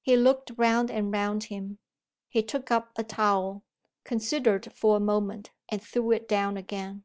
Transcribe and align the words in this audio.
He 0.00 0.16
looked 0.16 0.52
round 0.56 0.92
and 0.92 1.10
round 1.12 1.42
him. 1.42 1.78
He 2.28 2.40
took 2.44 2.70
up 2.70 2.92
a 2.96 3.02
towel; 3.02 3.64
considered 4.04 4.72
for 4.72 4.96
a 4.96 5.00
moment; 5.00 5.50
and 5.68 5.82
threw 5.82 6.12
it 6.12 6.28
down 6.28 6.56
again. 6.56 7.02